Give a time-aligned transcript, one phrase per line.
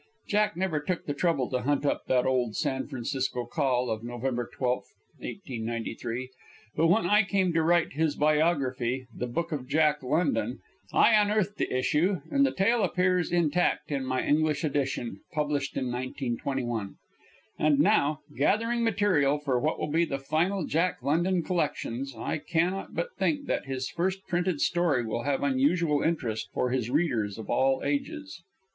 [0.27, 4.49] Jack never took the trouble to hunt up that old San Francisco Call of November
[4.51, 4.77] 12,
[5.19, 6.31] 1893;
[6.75, 10.57] but when I came to write his biography, "The Book of Jack London,"
[10.91, 15.91] I unearthed the issue, and the tale appears intact in my English edition, published in
[15.91, 16.95] 1921.
[17.59, 22.95] And now, gathering material for what will be the final Jack London collections, I cannot
[22.95, 27.51] but think that his first printed story will have unusual interest for his readers of
[27.51, 28.41] all ages.